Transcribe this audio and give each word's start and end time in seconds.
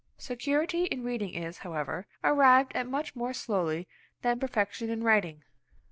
Security 0.17 0.85
in 0.85 1.03
reading 1.03 1.35
is, 1.35 1.59
however, 1.59 2.07
arrived 2.23 2.71
at 2.73 2.89
much 2.89 3.15
more 3.15 3.33
slowly 3.33 3.87
than 4.23 4.39
perfection 4.39 4.89
in 4.89 5.03
writing. 5.03 5.43